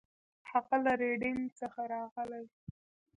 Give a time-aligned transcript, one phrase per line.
[0.51, 2.49] هغه له ریډینګ څخه راغلی و.